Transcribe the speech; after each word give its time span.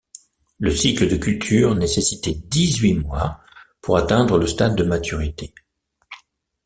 Le 0.57 0.71
cycle 0.71 1.07
de 1.07 1.15
culture 1.15 1.75
nécessitait 1.75 2.33
dix-huit 2.45 2.95
mois 2.95 3.39
pour 3.81 3.97
atteindre 3.97 4.39
le 4.39 4.47
stade 4.47 4.75
de 4.75 4.83
maturité. 4.83 5.53